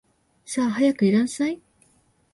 [0.47, 1.61] さあ、早くいらっしゃい